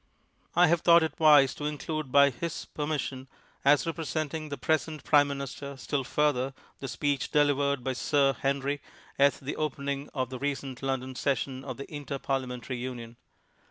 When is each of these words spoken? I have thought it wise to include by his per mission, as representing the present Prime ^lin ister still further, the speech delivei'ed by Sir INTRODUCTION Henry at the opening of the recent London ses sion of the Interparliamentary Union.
I 0.55 0.65
have 0.65 0.81
thought 0.81 1.03
it 1.03 1.19
wise 1.19 1.53
to 1.53 1.65
include 1.65 2.11
by 2.11 2.31
his 2.31 2.65
per 2.65 2.87
mission, 2.87 3.27
as 3.63 3.85
representing 3.85 4.49
the 4.49 4.57
present 4.57 5.03
Prime 5.03 5.29
^lin 5.29 5.43
ister 5.43 5.77
still 5.77 6.03
further, 6.03 6.55
the 6.79 6.87
speech 6.87 7.31
delivei'ed 7.31 7.83
by 7.83 7.93
Sir 7.93 8.29
INTRODUCTION 8.29 8.41
Henry 8.41 8.81
at 9.19 9.35
the 9.35 9.55
opening 9.57 10.09
of 10.11 10.31
the 10.31 10.39
recent 10.39 10.81
London 10.81 11.13
ses 11.13 11.37
sion 11.37 11.63
of 11.63 11.77
the 11.77 11.85
Interparliamentary 11.85 12.79
Union. 12.79 13.15